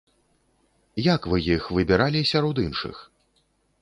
[1.07, 2.95] Як вы іх выбіралі сярод іншых?